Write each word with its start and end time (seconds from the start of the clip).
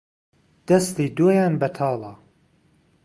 دەستی 0.67 1.07
دۆیان 1.17 1.53
بەتاڵە 1.61 2.13